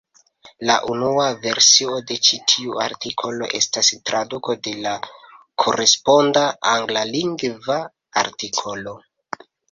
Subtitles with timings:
[0.67, 4.93] La unua versio de ĉi tiu artikolo estas traduko de la
[5.65, 7.77] koresponda Anglalingva
[8.23, 8.95] artikolo.